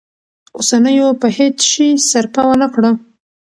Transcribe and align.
اوسنيو 0.57 1.07
په 1.21 1.27
هیڅ 1.37 1.57
شي 1.71 1.87
سرپه 2.09 2.41
ونه 2.47 2.67
کړه. 2.73 2.91